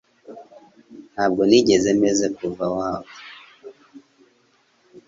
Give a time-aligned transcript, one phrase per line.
[1.13, 3.13] Ntabwo nigeze meze kuva wava